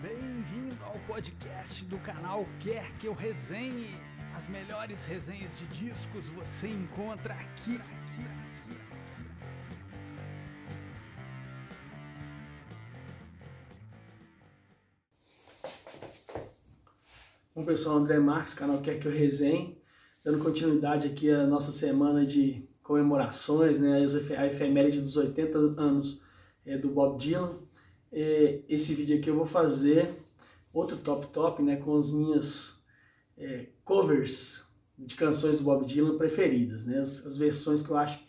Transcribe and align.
Bem-vindo 0.00 0.76
ao 0.84 0.96
podcast 1.08 1.84
do 1.86 1.98
canal 1.98 2.46
Quer 2.60 2.96
Que 2.98 3.08
Eu 3.08 3.14
Resenhe. 3.14 3.88
As 4.32 4.46
melhores 4.46 5.04
resenhas 5.04 5.58
de 5.58 5.66
discos 5.66 6.28
você 6.28 6.68
encontra 6.68 7.34
aqui, 7.34 7.74
aqui, 7.74 8.22
aqui, 8.30 8.76
aqui. 8.76 8.80
Bom 17.52 17.64
pessoal, 17.64 17.96
André 17.96 18.20
Marques, 18.20 18.54
canal 18.54 18.80
Quer 18.80 19.00
Que 19.00 19.08
Eu 19.08 19.12
Resenhe, 19.12 19.82
dando 20.22 20.38
continuidade 20.38 21.08
aqui 21.08 21.28
à 21.28 21.44
nossa 21.44 21.72
semana 21.72 22.24
de 22.24 22.62
comemorações, 22.84 23.80
né, 23.80 24.06
a 24.36 24.46
efeméride 24.46 25.00
dos 25.00 25.16
80 25.16 25.58
anos 25.58 26.22
é, 26.64 26.78
do 26.78 26.88
Bob 26.88 27.18
Dylan. 27.18 27.66
É, 28.12 28.62
esse 28.68 28.94
vídeo 28.94 29.18
aqui 29.18 29.28
eu 29.28 29.36
vou 29.36 29.46
fazer 29.46 30.08
outro 30.72 30.96
top 30.96 31.26
top, 31.28 31.62
né, 31.62 31.76
com 31.76 31.96
as 31.96 32.10
minhas 32.10 32.74
é, 33.36 33.66
covers 33.84 34.66
de 34.98 35.14
canções 35.14 35.58
do 35.58 35.64
Bob 35.64 35.86
Dylan 35.86 36.16
preferidas, 36.16 36.86
né, 36.86 36.98
as, 37.00 37.26
as, 37.26 37.36
versões 37.36 37.82
que 37.82 37.90
eu 37.90 37.96
acho 37.96 38.20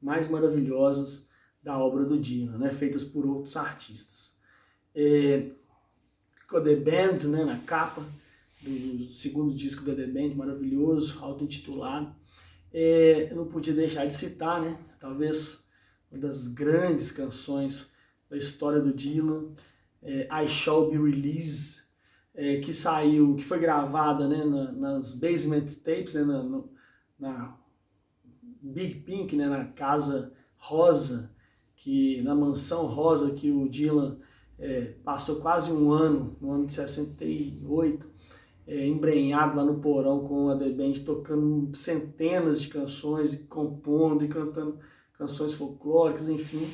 mais 0.00 0.28
maravilhosas 0.28 1.28
da 1.62 1.78
obra 1.78 2.04
do 2.04 2.18
Dylan, 2.18 2.58
né, 2.58 2.70
feitas 2.70 3.04
por 3.04 3.26
outros 3.26 3.56
artistas. 3.56 4.36
É, 4.94 5.50
com 6.48 6.62
The 6.62 6.76
Band, 6.76 7.28
né, 7.28 7.44
na 7.44 7.58
capa 7.58 8.02
do 8.62 9.12
segundo 9.12 9.54
disco 9.54 9.84
da 9.84 9.94
The 9.94 10.06
Band, 10.06 10.34
maravilhoso, 10.34 11.18
auto-intitulado. 11.20 12.14
É, 12.72 13.28
eu 13.30 13.36
não 13.36 13.46
podia 13.46 13.74
deixar 13.74 14.06
de 14.06 14.14
citar, 14.14 14.60
né, 14.60 14.78
talvez 14.98 15.62
uma 16.10 16.20
das 16.20 16.48
grandes 16.48 17.12
canções 17.12 17.90
da 18.28 18.36
história 18.36 18.80
do 18.80 18.92
Dylan, 18.92 19.48
é, 20.02 20.28
I 20.30 20.46
Shall 20.46 20.90
Be 20.90 20.96
Released, 20.96 21.84
é, 22.34 22.60
que 22.60 22.72
saiu, 22.72 23.34
que 23.34 23.44
foi 23.44 23.58
gravada 23.58 24.28
né, 24.28 24.44
na, 24.44 24.72
nas 24.72 25.18
Basement 25.18 25.66
Tapes, 25.82 26.14
né, 26.14 26.22
na, 26.22 26.42
no, 26.42 26.70
na, 27.18 27.56
Big 28.60 29.00
Pink, 29.00 29.34
né, 29.36 29.48
na 29.48 29.64
casa 29.64 30.32
rosa, 30.56 31.34
que 31.76 32.20
na 32.22 32.34
mansão 32.34 32.86
rosa 32.86 33.34
que 33.34 33.50
o 33.50 33.68
Dylan 33.68 34.18
é, 34.58 34.94
passou 35.04 35.40
quase 35.40 35.72
um 35.72 35.92
ano, 35.92 36.36
no 36.40 36.52
ano 36.52 36.66
de 36.66 36.74
68, 36.74 38.08
é, 38.66 38.86
embrenhado 38.86 39.56
lá 39.56 39.64
no 39.64 39.80
porão 39.80 40.26
com 40.26 40.50
a 40.50 40.56
The 40.56 40.70
Band, 40.70 40.92
tocando 41.04 41.74
centenas 41.76 42.60
de 42.60 42.68
canções, 42.68 43.32
e 43.32 43.44
compondo 43.44 44.24
e 44.24 44.28
cantando 44.28 44.78
canções 45.16 45.54
folclóricas, 45.54 46.28
enfim 46.28 46.68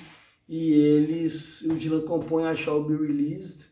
e 0.49 0.73
eles, 0.73 1.63
o 1.63 1.75
Dylan 1.75 2.03
compõe 2.03 2.45
a 2.45 2.55
Shall 2.55 2.85
Be 2.85 2.95
Released 2.95 3.69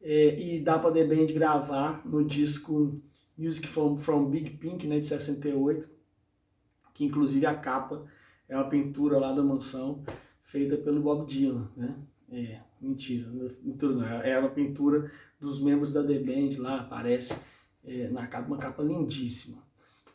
é, 0.00 0.40
e 0.40 0.60
dá 0.60 0.78
para 0.78 0.92
The 0.92 1.04
Band 1.04 1.26
gravar 1.32 2.06
no 2.06 2.24
disco 2.24 3.00
Music 3.36 3.68
from, 3.68 3.96
from 3.96 4.28
Big 4.28 4.50
Pink, 4.56 4.86
né, 4.86 4.98
de 4.98 5.06
68, 5.06 5.88
que 6.92 7.04
inclusive 7.04 7.46
a 7.46 7.54
capa 7.54 8.04
é 8.48 8.56
uma 8.56 8.68
pintura 8.68 9.18
lá 9.18 9.32
da 9.32 9.42
mansão 9.42 10.02
feita 10.42 10.76
pelo 10.76 11.00
Bob 11.00 11.26
Dylan, 11.26 11.70
né? 11.76 11.96
É, 12.30 12.60
mentira, 12.80 13.28
não, 13.30 14.04
é 14.04 14.38
uma 14.38 14.50
pintura 14.50 15.10
dos 15.40 15.62
membros 15.62 15.92
da 15.92 16.02
The 16.02 16.18
Band 16.18 16.60
lá, 16.60 16.80
aparece 16.80 17.34
é, 17.84 18.08
na 18.08 18.26
capa, 18.26 18.48
uma 18.48 18.58
capa 18.58 18.82
lindíssima. 18.82 19.62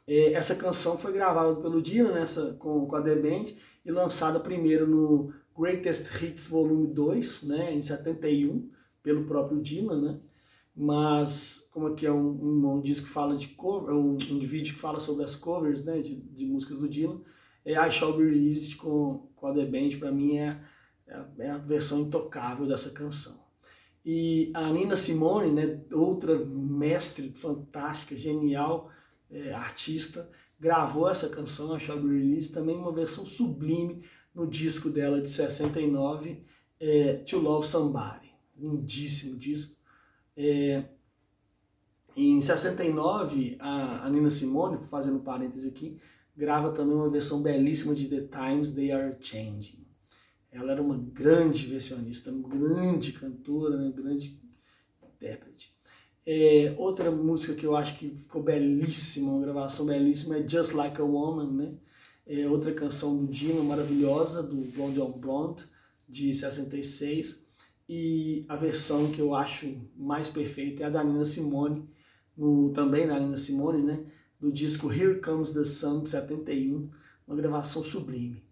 É, 0.06 0.34
essa 0.34 0.56
canção 0.56 0.98
foi 0.98 1.14
gravada 1.14 1.56
pelo 1.56 1.82
Dylan 1.82 2.14
nessa, 2.14 2.54
com, 2.56 2.86
com 2.86 2.96
a 2.96 3.02
The 3.02 3.16
Band 3.16 3.46
e 3.86 3.92
lançada 3.92 4.40
primeiro 4.40 4.86
no 4.86 5.34
Greatest 5.58 6.22
Hits 6.22 6.50
Volume 6.50 6.88
2, 6.88 7.44
né, 7.44 7.74
em 7.74 7.82
71, 7.82 8.70
pelo 9.02 9.26
próprio 9.26 9.62
Dylan, 9.62 10.02
né? 10.02 10.20
Mas 10.76 11.70
como 11.72 11.88
aqui 11.88 12.06
é 12.06 12.12
um, 12.12 12.76
um, 12.76 12.82
disco 12.82 13.06
que 13.06 13.12
fala 13.12 13.36
de 13.36 13.50
cover, 13.50 13.94
um, 13.94 14.14
um 14.14 14.40
vídeo 14.40 14.74
que 14.74 14.80
fala 14.80 15.00
sobre 15.00 15.24
as 15.24 15.36
covers, 15.36 15.86
né, 15.86 16.02
de, 16.02 16.16
de 16.16 16.46
músicas 16.46 16.80
do 16.80 16.90
Dylan, 16.90 17.22
é 17.64 17.74
I 17.74 17.92
Shall 17.92 18.18
Be 18.18 18.24
Released 18.24 18.76
com, 18.78 19.30
com 19.36 19.48
a 19.48 19.54
The 19.54 19.66
Band, 19.66 20.00
para 20.00 20.12
mim 20.12 20.38
é, 20.38 20.60
é, 21.08 21.14
a, 21.14 21.28
é 21.40 21.50
a 21.52 21.58
versão 21.58 22.02
intocável 22.02 22.66
dessa 22.66 22.90
canção. 22.90 23.44
E 24.06 24.52
a 24.54 24.70
Nina 24.72 24.98
Simone, 24.98 25.52
né, 25.52 25.80
outra 25.92 26.44
mestre 26.44 27.30
fantástica, 27.30 28.18
genial, 28.18 28.90
é, 29.30 29.54
artista, 29.54 30.30
gravou 30.60 31.10
essa 31.10 31.30
canção, 31.30 31.74
a 31.74 31.80
Shall 31.80 32.00
Be 32.02 32.18
Released, 32.18 32.54
também 32.54 32.76
uma 32.76 32.92
versão 32.92 33.26
sublime, 33.26 34.04
no 34.34 34.48
disco 34.48 34.90
dela 34.90 35.22
de 35.22 35.30
69, 35.30 36.44
é, 36.80 37.16
To 37.18 37.40
Love 37.40 37.68
Somebody. 37.68 38.34
Lindíssimo 38.58 39.38
disco. 39.38 39.76
É, 40.36 40.86
em 42.16 42.40
69, 42.40 43.58
a, 43.60 44.06
a 44.06 44.10
Nina 44.10 44.30
Simone, 44.30 44.78
fazendo 44.88 45.20
parênteses 45.20 45.72
aqui, 45.72 45.98
grava 46.36 46.72
também 46.72 46.96
uma 46.96 47.10
versão 47.10 47.42
belíssima 47.42 47.96
de 47.96 48.08
The 48.08 48.28
Times 48.28 48.72
They 48.72 48.92
Are 48.92 49.16
Changing. 49.20 49.84
Ela 50.52 50.74
era 50.74 50.82
uma 50.82 50.98
grande 50.98 51.66
versionista, 51.66 52.32
uma 52.32 52.48
grande 52.48 53.14
cantora, 53.14 53.78
né, 53.78 53.92
grande 53.92 54.40
intérprete. 55.02 55.74
É, 56.26 56.74
outra 56.78 57.12
música 57.12 57.56
que 57.56 57.66
eu 57.66 57.76
acho 57.76 57.98
que 57.98 58.16
ficou 58.16 58.44
belíssima, 58.44 59.32
uma 59.32 59.42
gravação 59.42 59.86
belíssima, 59.86 60.38
é 60.38 60.48
Just 60.48 60.74
Like 60.74 61.02
a 61.02 61.04
Woman, 61.04 61.52
né? 61.52 61.74
É 62.26 62.48
outra 62.48 62.74
canção 62.74 63.18
do 63.18 63.32
Dino 63.32 63.64
maravilhosa, 63.64 64.42
do 64.42 64.56
Blonde 64.72 65.02
on 65.02 65.12
Blonde, 65.12 65.64
de 66.08 66.34
66. 66.34 67.46
E 67.88 68.46
a 68.48 68.56
versão 68.56 69.12
que 69.12 69.20
eu 69.20 69.36
acho 69.36 69.76
mais 69.96 70.30
perfeita 70.30 70.84
é 70.84 70.86
a 70.86 70.90
da 70.90 71.04
Nina 71.04 71.26
Simone, 71.26 71.88
no, 72.36 72.72
também 72.72 73.06
da 73.06 73.20
Nina 73.20 73.38
Simone, 73.38 73.82
né? 73.82 74.06
do 74.44 74.52
disco 74.52 74.92
Here 74.92 75.22
Comes 75.22 75.54
the 75.54 75.64
Sun, 75.64 76.04
de 76.04 76.10
71, 76.10 76.90
uma 77.26 77.38
gravação 77.38 77.82
sublime. 77.82 78.44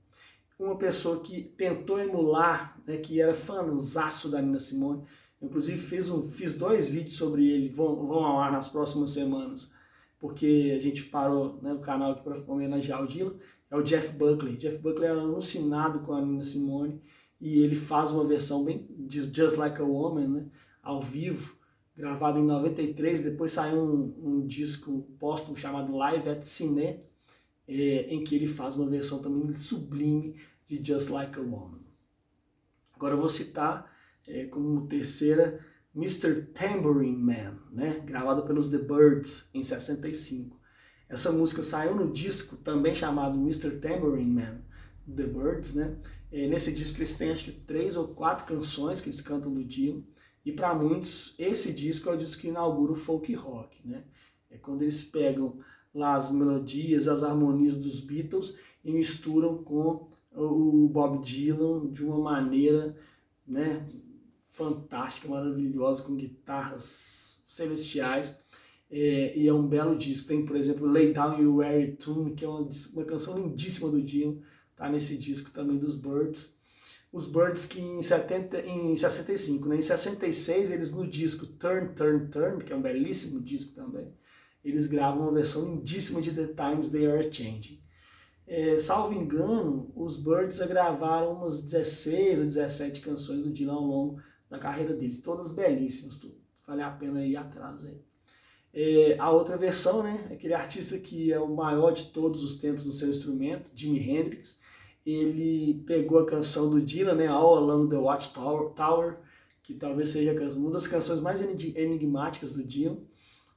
Uma 0.58 0.78
pessoa 0.78 1.20
que 1.20 1.42
tentou 1.42 2.00
emular, 2.00 2.80
né, 2.88 2.96
que 2.96 3.20
era 3.20 3.36
fãzaço 3.36 4.30
da 4.30 4.42
Nina 4.42 4.60
Simone, 4.62 5.04
inclusive 5.42 5.78
fiz, 5.78 6.08
um, 6.08 6.22
fiz 6.22 6.58
dois 6.58 6.88
vídeos 6.88 7.18
sobre 7.18 7.46
ele, 7.50 7.68
vão, 7.68 8.08
vão 8.08 8.24
ao 8.24 8.40
ar 8.40 8.54
nas 8.54 8.70
próximas 8.70 9.12
semanas, 9.12 9.74
porque 10.18 10.74
a 10.74 10.80
gente 10.80 11.04
parou 11.06 11.60
né, 11.62 11.74
o 11.74 11.80
canal 11.80 12.12
aqui 12.12 12.24
para 12.24 12.42
homenagear 12.48 13.04
o 13.04 13.08
Dylan, 13.08 13.36
é 13.72 13.76
o 13.78 13.82
Jeff 13.82 14.12
Buckley. 14.14 14.58
Jeff 14.58 14.78
Buckley 14.80 15.08
é 15.08 15.12
alucinado 15.12 16.02
com 16.02 16.14
a 16.14 16.22
Nina 16.22 16.44
Simone 16.44 17.02
e 17.40 17.60
ele 17.60 17.76
faz 17.76 18.12
uma 18.12 18.26
versão 18.26 18.66
bem 18.66 18.86
de 19.00 19.22
Just 19.22 19.58
Like 19.58 19.82
a 19.82 19.86
Woman, 19.86 20.28
né, 20.28 20.46
ao 20.84 21.02
vivo, 21.02 21.56
gravada 21.96 22.38
em 22.38 22.46
93. 22.46 23.24
Depois 23.24 23.54
saiu 23.54 23.82
um, 23.82 24.14
um 24.22 24.48
disco 24.48 25.08
póstumo 25.18 25.56
chamado 25.56 25.96
Live 25.96 26.30
at 26.30 26.44
Cine, 26.44 27.00
é, 27.68 28.14
em 28.14 28.24
que 28.24 28.36
ele 28.36 28.48
faz 28.48 28.76
uma 28.76 28.90
versão 28.90 29.22
também 29.22 29.54
sublime 29.54 30.36
de 30.66 30.84
Just 30.84 31.10
Like 31.10 31.40
a 31.40 31.42
Woman. 31.42 31.80
Agora 32.94 33.16
eu 33.16 33.20
vou 33.20 33.30
citar 33.30 33.90
é, 34.28 34.46
como 34.46 34.86
terceira 34.88 35.60
Mr. 35.96 36.44
Tambourine 36.54 37.18
Man, 37.18 37.58
né, 37.72 38.02
gravada 38.06 38.42
pelos 38.42 38.70
The 38.70 38.78
Birds 38.78 39.50
em 39.54 39.64
65. 39.64 40.61
Essa 41.12 41.30
música 41.30 41.62
saiu 41.62 41.94
no 41.94 42.10
disco 42.10 42.56
também 42.56 42.96
chamado 42.96 43.38
Mr. 43.38 43.72
Tambourine 43.82 44.32
Man, 44.32 44.62
The 45.14 45.24
Birds, 45.24 45.76
né? 45.76 45.98
E 46.32 46.48
nesse 46.48 46.74
disco 46.74 47.00
eles 47.00 47.18
têm 47.18 47.32
acho 47.32 47.44
que 47.44 47.52
três 47.52 47.98
ou 47.98 48.08
quatro 48.08 48.46
canções 48.46 49.02
que 49.02 49.10
eles 49.10 49.20
cantam 49.20 49.54
do 49.54 49.62
Dylan. 49.62 50.04
E 50.46 50.54
para 50.54 50.74
muitos, 50.74 51.36
esse 51.38 51.74
disco 51.74 52.10
é 52.10 52.14
o 52.14 52.18
disco 52.18 52.42
que 52.42 52.48
inaugura 52.48 52.94
o 52.94 52.96
folk 52.96 53.34
rock, 53.34 53.86
né? 53.86 54.06
É 54.50 54.58
quando 54.58 54.84
eles 54.84 55.04
pegam 55.04 55.60
lá 55.94 56.16
as 56.16 56.32
melodias, 56.32 57.10
as 57.10 57.24
harmonias 57.24 57.76
dos 57.76 58.00
Beatles 58.00 58.56
e 58.82 58.94
misturam 58.94 59.62
com 59.62 60.08
o 60.34 60.88
Bob 60.88 61.22
Dylan 61.26 61.92
de 61.92 62.06
uma 62.06 62.18
maneira, 62.20 62.96
né, 63.46 63.86
fantástica, 64.48 65.28
maravilhosa, 65.28 66.04
com 66.04 66.16
guitarras 66.16 67.44
celestiais 67.50 68.42
é, 68.92 69.38
e 69.38 69.48
é 69.48 69.54
um 69.54 69.66
belo 69.66 69.98
disco. 69.98 70.28
Tem, 70.28 70.46
por 70.46 70.58
exemplo, 70.58 70.86
Lay 70.86 71.14
Down 71.14 71.42
You 71.42 71.56
Weary 71.58 71.94
Tune, 71.94 72.36
que 72.36 72.44
é 72.44 72.48
uma, 72.48 72.68
uma 72.94 73.06
canção 73.06 73.38
lindíssima 73.38 73.90
do 73.90 74.02
Dylan, 74.02 74.36
tá 74.76 74.90
nesse 74.90 75.18
disco 75.18 75.52
também 75.52 75.78
dos 75.78 75.96
Birds. 75.96 76.54
Os 77.12 77.28
Birds 77.28 77.66
que 77.66 77.82
em, 77.82 78.02
70, 78.02 78.62
em 78.62 78.96
65, 78.96 79.68
né? 79.68 79.78
em 79.78 79.82
66 79.82 80.72
eles 80.72 80.92
no 80.92 81.08
disco 81.08 81.46
Turn, 81.46 81.94
Turn, 81.94 82.28
Turn, 82.28 82.64
que 82.64 82.72
é 82.72 82.76
um 82.76 82.82
belíssimo 82.82 83.42
disco 83.42 83.74
também, 83.74 84.14
eles 84.64 84.88
gravam 84.88 85.24
uma 85.24 85.34
versão 85.34 85.66
lindíssima 85.66 86.22
de 86.22 86.32
The 86.32 86.48
Times 86.48 86.90
They 86.90 87.08
Are 87.08 87.24
Changing. 87.24 87.82
É, 88.48 88.78
salvo 88.80 89.14
engano, 89.14 89.92
os 89.96 90.18
Birds 90.18 90.60
gravaram 90.60 91.34
umas 91.34 91.62
16 91.64 92.42
ou 92.42 92.46
17 92.46 93.02
canções 93.02 93.44
do 93.44 93.52
Dylan 93.52 93.74
ao 93.74 93.86
longo 93.86 94.22
da 94.50 94.60
carreira 94.60 94.94
deles, 94.94 95.22
todas 95.22 95.54
belíssimas, 95.54 96.18
tudo. 96.18 96.36
Vale 96.68 96.82
a 96.82 96.92
pena 96.92 97.26
ir 97.26 97.38
atrás 97.38 97.86
aí. 97.86 98.02
É, 98.74 99.18
a 99.20 99.30
outra 99.30 99.58
versão, 99.58 100.02
né, 100.02 100.30
aquele 100.32 100.54
artista 100.54 100.98
que 100.98 101.32
é 101.32 101.40
o 101.40 101.54
maior 101.54 101.92
de 101.92 102.06
todos 102.06 102.44
os 102.44 102.58
tempos 102.58 102.86
no 102.86 102.92
seu 102.94 103.10
instrumento, 103.10 103.72
Jimi 103.76 104.00
Hendrix, 104.00 104.60
ele 105.06 105.84
pegou 105.86 106.20
a 106.20 106.26
canção 106.26 106.70
do 106.70 106.82
Dylan, 106.82 107.16
né, 107.16 107.28
All 107.28 107.58
Along 107.58 107.90
the 107.90 107.98
Watchtower, 107.98 108.70
Tower, 108.74 109.18
que 109.64 109.74
talvez 109.74 110.10
seja 110.10 110.34
uma 110.56 110.72
das 110.72 110.88
canções 110.88 111.22
mais 111.22 111.42
enigmáticas 111.42 112.54
do 112.56 112.64
Dylan. 112.64 112.98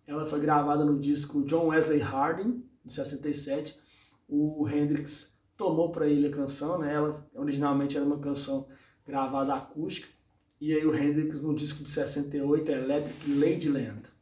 Ela 0.06 0.26
foi 0.26 0.40
gravada 0.40 0.84
no 0.84 0.98
disco 0.98 1.44
John 1.44 1.68
Wesley 1.68 2.00
Harding, 2.00 2.62
de 2.84 2.92
67. 2.92 3.76
O 4.28 4.68
Hendrix 4.68 5.38
tomou 5.56 5.90
para 5.90 6.06
ele 6.06 6.28
a 6.28 6.30
canção, 6.30 6.78
né? 6.78 6.94
Ela 6.94 7.26
originalmente 7.34 7.96
era 7.96 8.04
uma 8.04 8.18
canção 8.18 8.68
gravada 9.06 9.54
acústica. 9.54 10.08
E 10.60 10.72
aí 10.72 10.84
o 10.84 10.94
Hendrix 10.94 11.42
no 11.42 11.54
disco 11.54 11.82
de 11.84 11.90
68, 11.90 12.70
Electric 12.70 13.34
Ladyland. 13.34 14.13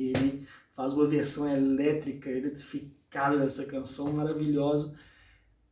Ele 0.00 0.46
faz 0.74 0.94
uma 0.94 1.06
versão 1.06 1.48
elétrica, 1.48 2.30
eletrificada 2.30 3.38
dessa 3.38 3.64
canção 3.66 4.12
maravilhosa, 4.12 4.96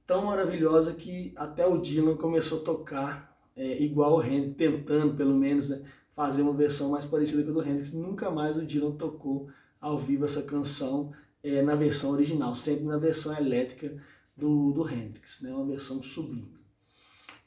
tão 0.07 0.27
maravilhosa 0.27 0.95
que 0.95 1.33
até 1.37 1.67
o 1.67 1.79
Dylan 1.79 2.17
começou 2.17 2.61
a 2.61 2.65
tocar 2.65 3.39
é, 3.57 3.83
igual 3.83 4.17
o 4.17 4.23
Hendrix, 4.23 4.55
tentando 4.55 5.15
pelo 5.15 5.35
menos 5.35 5.69
né, 5.69 5.83
fazer 6.13 6.43
uma 6.43 6.53
versão 6.53 6.91
mais 6.91 7.07
parecida 7.07 7.43
com 7.43 7.51
a 7.51 7.63
do 7.63 7.69
Hendrix. 7.69 7.93
Nunca 7.95 8.31
mais 8.31 8.57
o 8.57 8.65
Dylan 8.65 8.93
tocou 8.93 9.49
ao 9.81 9.99
vivo 9.99 10.25
essa 10.25 10.43
canção 10.43 11.13
é, 11.43 11.63
na 11.63 11.75
versão 11.75 12.11
original, 12.11 12.55
sempre 12.55 12.85
na 12.85 12.99
versão 12.99 13.37
elétrica 13.37 13.97
do, 14.37 14.73
do 14.73 14.89
Hendrix, 14.89 15.41
né, 15.43 15.55
uma 15.55 15.67
versão 15.67 16.03
sublime. 16.03 16.57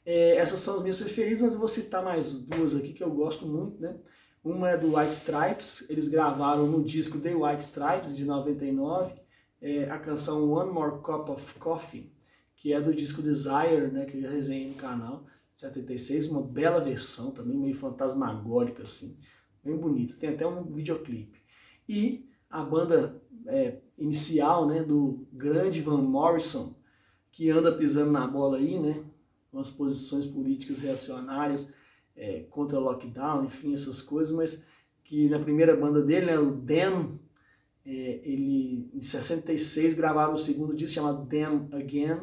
É, 0.04 0.36
essas 0.36 0.60
são 0.60 0.76
as 0.76 0.82
minhas 0.82 0.96
preferidas, 0.96 1.42
mas 1.42 1.52
eu 1.52 1.58
vou 1.58 1.68
citar 1.68 2.02
mais 2.02 2.40
duas 2.40 2.74
aqui 2.74 2.92
que 2.92 3.02
eu 3.04 3.10
gosto 3.10 3.46
muito, 3.46 3.80
né? 3.80 3.96
Uma 4.42 4.70
é 4.70 4.76
do 4.76 4.96
White 4.96 5.12
Stripes, 5.12 5.90
eles 5.90 6.08
gravaram 6.08 6.66
no 6.66 6.82
disco 6.82 7.20
The 7.20 7.34
White 7.34 7.62
Stripes, 7.62 8.16
de 8.16 8.24
99, 8.24 9.12
é, 9.60 9.90
a 9.90 9.98
canção 9.98 10.50
One 10.50 10.72
More 10.72 11.02
Cup 11.02 11.28
of 11.28 11.54
Coffee, 11.58 12.10
que 12.56 12.72
é 12.72 12.80
do 12.80 12.94
disco 12.94 13.20
Desire, 13.20 13.90
né, 13.92 14.06
que 14.06 14.16
eu 14.16 14.22
já 14.22 14.30
resenhei 14.30 14.68
no 14.68 14.76
canal, 14.76 15.26
76, 15.54 16.28
uma 16.28 16.42
bela 16.42 16.80
versão 16.80 17.30
também, 17.32 17.58
meio 17.58 17.74
fantasmagórica 17.74 18.82
assim, 18.82 19.18
bem 19.62 19.76
bonito, 19.76 20.16
tem 20.16 20.30
até 20.30 20.46
um 20.46 20.64
videoclipe. 20.64 21.38
E 21.86 22.26
a 22.48 22.62
banda 22.62 23.20
é, 23.46 23.76
inicial, 23.98 24.66
né, 24.66 24.82
do 24.82 25.26
grande 25.30 25.82
Van 25.82 26.00
Morrison, 26.00 26.74
que 27.30 27.50
anda 27.50 27.76
pisando 27.76 28.10
na 28.10 28.26
bola 28.26 28.56
aí, 28.56 28.78
né, 28.78 29.04
com 29.50 29.60
as 29.60 29.70
posições 29.70 30.24
políticas 30.24 30.78
reacionárias 30.78 31.74
é, 32.16 32.44
contra 32.50 32.78
lockdown, 32.78 33.44
enfim, 33.44 33.74
essas 33.74 34.02
coisas, 34.02 34.34
mas 34.34 34.66
que 35.04 35.28
na 35.28 35.38
primeira 35.38 35.76
banda 35.76 36.02
dele, 36.02 36.26
né, 36.26 36.38
o 36.38 36.52
Damn, 36.52 37.18
é, 37.84 38.20
ele 38.22 38.90
em 38.94 39.02
66 39.02 39.94
gravaram 39.94 40.34
o 40.34 40.38
segundo 40.38 40.74
disco 40.76 40.94
chamado 40.94 41.24
Damn 41.24 41.68
Again, 41.72 42.20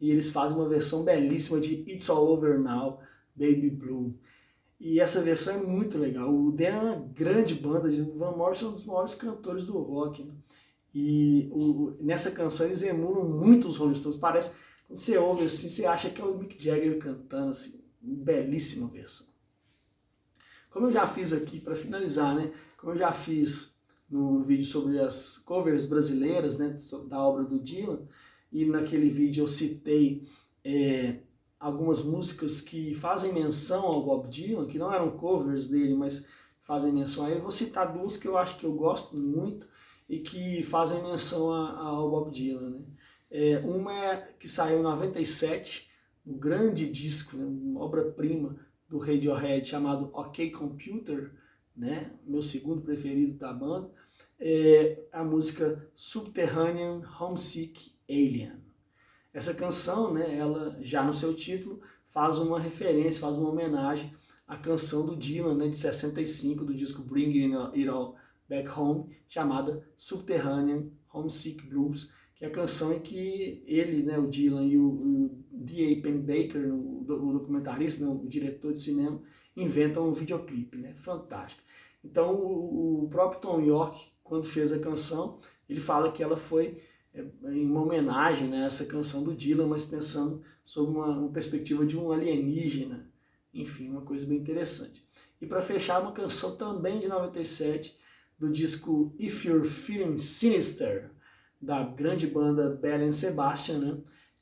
e 0.00 0.10
eles 0.10 0.30
fazem 0.30 0.56
uma 0.56 0.68
versão 0.68 1.04
belíssima 1.04 1.60
de 1.60 1.74
It's 1.90 2.10
All 2.10 2.26
Over 2.26 2.58
Now, 2.58 3.00
Baby 3.34 3.70
Blue. 3.70 4.14
E 4.78 5.00
essa 5.00 5.22
versão 5.22 5.54
é 5.54 5.62
muito 5.62 5.96
legal. 5.96 6.32
O 6.32 6.52
Dan 6.52 6.64
é 6.64 6.80
uma 6.80 7.08
grande 7.14 7.54
banda, 7.54 7.88
de 7.88 8.02
Van 8.02 8.32
Morrison 8.32 8.66
é 8.66 8.68
um 8.68 8.72
dos 8.72 8.84
maiores 8.84 9.14
cantores 9.14 9.64
do 9.64 9.78
rock. 9.78 10.22
Né? 10.22 10.34
E 10.94 11.48
o, 11.50 11.94
nessa 12.00 12.30
canção 12.30 12.66
eles 12.66 12.82
emulam 12.82 13.26
muito 13.26 13.68
os 13.68 13.78
Rolling 13.78 13.94
Stones. 13.94 14.18
Parece, 14.18 14.52
quando 14.86 14.98
você 14.98 15.16
ouve 15.16 15.44
assim, 15.44 15.70
você 15.70 15.86
acha 15.86 16.10
que 16.10 16.20
é 16.20 16.24
o 16.24 16.36
Mick 16.36 16.62
Jagger 16.62 16.98
cantando, 16.98 17.50
assim, 17.50 17.80
belíssima 18.14 18.88
versão. 18.88 19.26
Como 20.70 20.86
eu 20.86 20.92
já 20.92 21.06
fiz 21.06 21.32
aqui, 21.32 21.58
para 21.58 21.74
finalizar, 21.74 22.34
né? 22.34 22.52
Como 22.76 22.92
eu 22.92 22.98
já 22.98 23.10
fiz 23.10 23.74
no 24.08 24.40
vídeo 24.40 24.64
sobre 24.64 25.00
as 25.00 25.38
covers 25.38 25.86
brasileiras, 25.86 26.58
né, 26.58 26.78
da 27.08 27.20
obra 27.20 27.44
do 27.44 27.58
Dylan, 27.58 28.00
e 28.52 28.64
naquele 28.64 29.08
vídeo 29.08 29.42
eu 29.42 29.48
citei 29.48 30.26
é, 30.64 31.20
algumas 31.58 32.04
músicas 32.04 32.60
que 32.60 32.94
fazem 32.94 33.32
menção 33.32 33.84
ao 33.84 34.04
Bob 34.04 34.28
Dylan, 34.28 34.66
que 34.66 34.78
não 34.78 34.92
eram 34.92 35.16
covers 35.16 35.68
dele, 35.68 35.94
mas 35.94 36.28
fazem 36.60 36.92
menção 36.92 37.24
a 37.24 37.30
ele. 37.30 37.40
Vou 37.40 37.50
citar 37.50 37.92
duas 37.92 38.16
que 38.16 38.28
eu 38.28 38.38
acho 38.38 38.58
que 38.58 38.64
eu 38.64 38.72
gosto 38.72 39.16
muito 39.16 39.66
e 40.08 40.18
que 40.18 40.62
fazem 40.62 41.02
menção 41.02 41.52
ao 41.52 42.10
Bob 42.10 42.30
Dylan. 42.30 42.70
Né? 42.70 42.80
É, 43.30 43.58
uma 43.58 43.92
é 43.92 44.16
que 44.38 44.48
saiu 44.48 44.78
em 44.78 44.82
97, 44.82 45.90
um 46.26 46.36
grande 46.36 46.90
disco, 46.90 47.36
né, 47.36 47.44
uma 47.44 47.80
obra-prima 47.80 48.56
do 48.88 48.98
Radiohead 48.98 49.66
chamado 49.66 50.10
OK 50.12 50.50
Computer, 50.50 51.32
né, 51.76 52.10
meu 52.26 52.42
segundo 52.42 52.82
preferido 52.82 53.34
da 53.34 53.52
banda, 53.52 53.90
é 54.38 55.04
a 55.12 55.22
música 55.22 55.88
Subterranean 55.94 57.02
Homesick 57.18 57.92
Alien. 58.08 58.52
Essa 59.32 59.54
canção, 59.54 60.12
né, 60.12 60.36
ela 60.36 60.76
já 60.80 61.04
no 61.04 61.12
seu 61.12 61.34
título 61.34 61.80
faz 62.06 62.38
uma 62.38 62.58
referência, 62.58 63.20
faz 63.20 63.36
uma 63.36 63.50
homenagem 63.50 64.12
à 64.46 64.56
canção 64.56 65.04
do 65.04 65.16
Dylan, 65.16 65.54
né, 65.54 65.68
de 65.68 65.76
65, 65.76 66.64
do 66.64 66.74
disco 66.74 67.02
Bring 67.02 67.54
It 67.54 67.88
All 67.88 68.16
Back 68.48 68.68
Home, 68.78 69.14
chamada 69.28 69.86
Subterranean 69.96 70.86
Homesick 71.12 71.66
Blues, 71.66 72.12
que 72.34 72.44
é 72.44 72.48
a 72.48 72.50
canção 72.50 72.92
em 72.92 73.00
que 73.00 73.62
ele, 73.66 74.02
né, 74.02 74.18
o 74.18 74.28
Dylan 74.28 74.64
e 74.64 74.78
o, 74.78 74.86
o 74.86 75.44
D.A. 75.66 76.00
Pennebaker, 76.00 76.72
o, 76.72 77.00
o 77.00 77.32
documentarista, 77.32 78.04
né, 78.04 78.10
o 78.10 78.26
diretor 78.26 78.72
de 78.72 78.80
cinema, 78.80 79.20
inventam 79.56 80.08
um 80.08 80.12
videoclipe, 80.12 80.76
né, 80.76 80.94
fantástico. 80.94 81.62
Então 82.04 82.34
o, 82.34 83.04
o 83.04 83.08
próprio 83.08 83.40
Tom 83.40 83.60
York, 83.60 84.08
quando 84.22 84.44
fez 84.44 84.72
a 84.72 84.78
canção, 84.78 85.38
ele 85.68 85.80
fala 85.80 86.12
que 86.12 86.22
ela 86.22 86.36
foi 86.36 86.80
é, 87.12 87.24
em 87.50 87.66
uma 87.66 87.82
homenagem 87.82 88.48
né, 88.48 88.64
a 88.64 88.66
essa 88.66 88.86
canção 88.86 89.22
do 89.22 89.34
Dylan, 89.34 89.66
mas 89.66 89.84
pensando 89.84 90.42
sob 90.64 90.92
uma, 90.92 91.08
uma 91.18 91.30
perspectiva 91.30 91.84
de 91.84 91.96
um 91.98 92.12
alienígena, 92.12 93.10
enfim, 93.52 93.88
uma 93.88 94.02
coisa 94.02 94.26
bem 94.26 94.38
interessante. 94.38 95.04
E 95.40 95.46
para 95.46 95.62
fechar, 95.62 96.00
uma 96.00 96.12
canção 96.12 96.56
também 96.56 97.00
de 97.00 97.08
97, 97.08 97.96
do 98.38 98.50
disco 98.50 99.14
If 99.18 99.44
You're 99.44 99.66
Feeling 99.66 100.18
Sinister, 100.18 101.10
da 101.60 101.82
grande 101.82 102.26
banda 102.26 102.68
Bell 102.68 103.10
Sebastian, 103.12 103.78
né? 103.78 103.98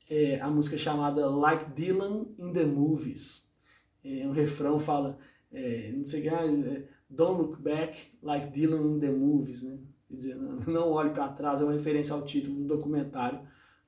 É 0.09 0.39
a 0.39 0.49
música 0.49 0.77
chamada 0.77 1.27
Like 1.27 1.71
Dylan 1.71 2.25
in 2.37 2.53
the 2.53 2.63
Movies. 2.63 3.55
É, 4.03 4.27
um 4.27 4.31
refrão 4.31 4.77
fala, 4.77 5.17
é, 5.51 5.91
não 5.91 6.05
sei 6.05 6.29
ah, 6.29 6.45
é, 6.45 6.83
Don't 7.09 7.41
Look 7.41 7.61
Back 7.61 8.17
Like 8.21 8.51
Dylan 8.51 8.97
in 8.97 8.99
the 8.99 9.09
Movies, 9.09 9.63
né? 9.63 9.79
Quer 10.07 10.15
dizer, 10.15 10.35
não 10.35 10.91
olhe 10.93 11.09
para 11.09 11.29
trás, 11.29 11.59
é 11.59 11.63
uma 11.63 11.73
referência 11.73 12.13
ao 12.13 12.25
título 12.25 12.55
do 12.55 12.75
documentário 12.75 13.39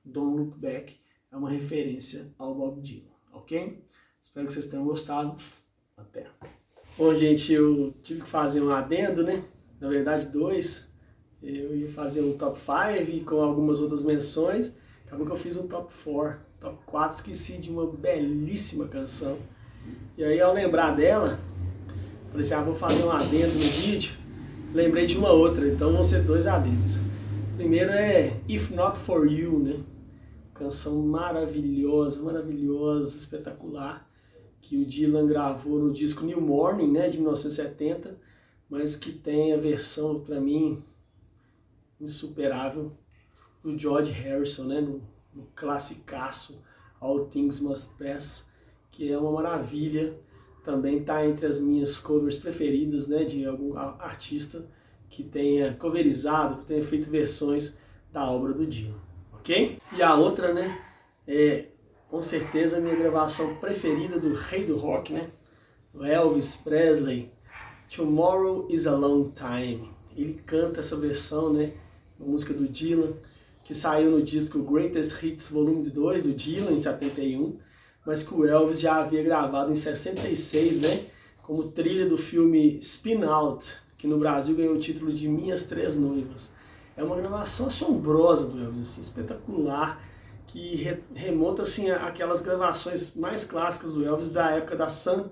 Don't 0.04 0.36
Look 0.36 0.58
Back, 0.58 0.96
é 1.30 1.36
uma 1.36 1.50
referência 1.50 2.34
ao 2.38 2.54
Bob 2.54 2.80
Dylan, 2.80 3.12
ok? 3.32 3.84
Espero 4.20 4.46
que 4.46 4.52
vocês 4.52 4.68
tenham 4.68 4.84
gostado. 4.84 5.36
Até. 5.96 6.26
Bom, 6.96 7.14
gente, 7.14 7.52
eu 7.52 7.94
tive 8.02 8.22
que 8.22 8.28
fazer 8.28 8.60
um 8.60 8.70
adendo, 8.70 9.22
né? 9.22 9.44
Na 9.80 9.88
verdade, 9.88 10.26
dois. 10.26 10.88
Eu 11.40 11.76
ia 11.76 11.88
fazer 11.88 12.20
um 12.20 12.36
top 12.36 12.58
5 12.58 13.24
com 13.24 13.40
algumas 13.40 13.78
outras 13.78 14.02
menções. 14.02 14.74
Acabou 15.08 15.24
que 15.24 15.32
eu 15.32 15.36
fiz 15.36 15.56
um 15.56 15.66
top 15.66 15.90
4. 16.04 16.38
Top 16.60 16.76
4, 16.84 17.16
esqueci 17.16 17.56
de 17.56 17.70
uma 17.70 17.86
belíssima 17.86 18.86
canção. 18.88 19.38
E 20.18 20.22
aí, 20.22 20.38
ao 20.38 20.52
lembrar 20.52 20.94
dela, 20.94 21.40
falei 22.30 22.44
assim: 22.44 22.54
ah, 22.54 22.62
vou 22.62 22.74
fazer 22.74 23.02
um 23.02 23.10
adendo 23.10 23.54
no 23.54 23.58
vídeo. 23.58 24.12
Lembrei 24.74 25.06
de 25.06 25.16
uma 25.16 25.30
outra, 25.30 25.66
então 25.66 25.92
vão 25.92 26.04
ser 26.04 26.24
dois 26.24 26.46
adendos. 26.46 26.98
Primeiro 27.56 27.90
é 27.90 28.38
If 28.46 28.70
Not 28.70 28.98
For 28.98 29.26
You, 29.26 29.58
né? 29.60 29.80
Canção 30.52 31.00
maravilhosa, 31.00 32.22
maravilhosa, 32.22 33.16
espetacular, 33.16 34.06
que 34.60 34.76
o 34.76 34.84
Dylan 34.84 35.26
gravou 35.26 35.78
no 35.78 35.90
disco 35.90 36.26
New 36.26 36.40
Morning, 36.40 36.92
né, 36.92 37.08
de 37.08 37.16
1970, 37.16 38.14
mas 38.68 38.94
que 38.94 39.10
tem 39.10 39.54
a 39.54 39.56
versão, 39.56 40.20
para 40.20 40.38
mim, 40.38 40.82
insuperável 41.98 42.92
do 43.68 43.78
George 43.78 44.10
Harrison, 44.10 44.64
né, 44.64 44.80
no, 44.80 45.02
no 45.34 45.46
classicaço 45.54 46.62
All 47.00 47.26
Things 47.26 47.60
Must 47.60 47.94
Pass, 47.98 48.50
que 48.90 49.12
é 49.12 49.18
uma 49.18 49.30
maravilha, 49.30 50.18
também 50.64 50.98
está 50.98 51.24
entre 51.26 51.46
as 51.46 51.60
minhas 51.60 51.98
covers 51.98 52.36
preferidas, 52.36 53.06
né, 53.06 53.24
de 53.24 53.44
algum 53.46 53.76
artista 53.76 54.66
que 55.08 55.22
tenha 55.22 55.74
coverizado, 55.74 56.58
que 56.58 56.66
tenha 56.66 56.82
feito 56.82 57.08
versões 57.08 57.76
da 58.12 58.28
obra 58.30 58.52
do 58.52 58.66
Dylan, 58.66 58.98
ok? 59.32 59.78
E 59.96 60.02
a 60.02 60.14
outra, 60.14 60.52
né, 60.52 60.78
é 61.26 61.66
com 62.08 62.22
certeza 62.22 62.78
a 62.78 62.80
minha 62.80 62.96
gravação 62.96 63.56
preferida 63.56 64.18
do 64.18 64.32
rei 64.34 64.64
do 64.64 64.76
rock, 64.76 65.12
né, 65.12 65.30
o 65.94 66.04
Elvis 66.04 66.56
Presley, 66.56 67.32
Tomorrow 67.94 68.66
is 68.70 68.86
a 68.86 68.94
Long 68.94 69.30
Time. 69.30 69.90
Ele 70.14 70.34
canta 70.44 70.80
essa 70.80 70.96
versão, 70.96 71.52
né, 71.52 71.72
uma 72.18 72.30
música 72.30 72.52
do 72.52 72.68
Dylan, 72.68 73.14
que 73.68 73.74
saiu 73.74 74.10
no 74.10 74.22
disco 74.22 74.62
Greatest 74.62 75.22
Hits 75.22 75.50
Volume 75.50 75.90
2 75.90 76.22
do 76.22 76.32
Dylan 76.32 76.70
em 76.70 76.80
71, 76.80 77.58
mas 78.06 78.22
que 78.22 78.32
o 78.32 78.46
Elvis 78.46 78.80
já 78.80 78.96
havia 78.96 79.22
gravado 79.22 79.70
em 79.70 79.74
66, 79.74 80.80
né, 80.80 81.04
como 81.42 81.64
trilha 81.64 82.08
do 82.08 82.16
filme 82.16 82.78
Spin 82.80 83.24
Out, 83.24 83.74
que 83.98 84.06
no 84.06 84.16
Brasil 84.16 84.56
ganhou 84.56 84.74
o 84.74 84.80
título 84.80 85.12
de 85.12 85.28
Minhas 85.28 85.66
Três 85.66 85.96
Noivas. 85.96 86.48
É 86.96 87.04
uma 87.04 87.14
gravação 87.16 87.66
assombrosa 87.66 88.46
do 88.46 88.58
Elvis, 88.58 88.80
assim, 88.80 89.02
espetacular, 89.02 90.02
que 90.46 90.98
remonta 91.14 91.60
assim 91.60 91.90
aquelas 91.90 92.40
gravações 92.40 93.16
mais 93.16 93.44
clássicas 93.44 93.92
do 93.92 94.02
Elvis 94.02 94.30
da 94.30 94.50
época 94.50 94.76
da 94.76 94.88
Sun 94.88 95.26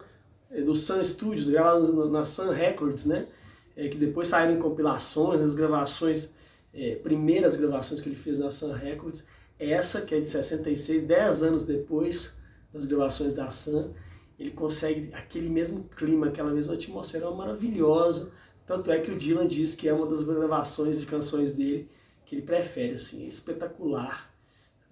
é, 0.50 0.61
do 0.61 0.76
Sun 0.76 1.02
Studios, 1.02 1.49
gravado 1.49 2.11
na 2.11 2.26
Sun 2.26 2.50
Records, 2.50 3.07
né? 3.07 3.28
É, 3.75 3.88
que 3.88 3.97
depois 3.97 4.28
saíram 4.28 4.57
em 4.57 4.59
compilações, 4.59 5.40
as 5.40 5.55
gravações, 5.55 6.35
é, 6.76 6.97
primeiras 6.97 7.56
gravações 7.56 8.00
que 8.00 8.09
ele 8.09 8.16
fez 8.16 8.38
na 8.38 8.50
Sun 8.50 8.73
Records. 8.73 9.26
Essa, 9.59 10.02
que 10.02 10.14
é 10.14 10.21
de 10.21 10.28
66, 10.28 11.04
10 11.04 11.42
anos 11.42 11.64
depois 11.64 12.35
das 12.73 12.85
gravações 12.85 13.35
da 13.35 13.50
Sun, 13.50 13.90
ele 14.38 14.50
consegue 14.50 15.11
aquele 15.14 15.49
mesmo 15.49 15.85
clima, 15.85 16.26
aquela 16.26 16.50
mesma 16.50 16.75
atmosfera 16.75 17.30
maravilhosa. 17.30 18.30
Tanto 18.66 18.90
é 18.90 18.99
que 18.99 19.11
o 19.11 19.16
Dylan 19.16 19.47
diz 19.47 19.75
que 19.75 19.88
é 19.88 19.95
uma 19.95 20.06
das 20.06 20.23
gravações 20.23 21.00
de 21.00 21.06
canções 21.06 21.52
dele 21.52 21.88
que 22.26 22.35
ele 22.35 22.42
prefere, 22.42 22.95
assim, 22.95 23.25
é 23.25 23.28
espetacular, 23.28 24.35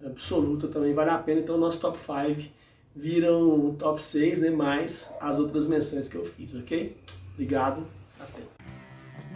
absoluta 0.03 0.69
também, 0.69 0.93
vale 0.93 1.09
a 1.09 1.17
pena. 1.17 1.41
Então, 1.41 1.57
nosso 1.57 1.81
top 1.81 1.99
5 1.99 2.49
viram 2.95 3.75
top 3.75 4.01
6, 4.01 4.41
né, 4.41 4.49
mais 4.49 5.13
as 5.19 5.37
outras 5.37 5.67
menções 5.67 6.07
que 6.07 6.15
eu 6.15 6.23
fiz, 6.23 6.55
ok? 6.55 6.95
Obrigado, 7.33 7.85
até. 8.17 8.54